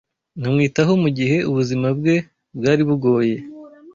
[0.39, 2.15] nkamwitaho mu gihe ubuzima bwe
[2.57, 3.35] bwari bugoye,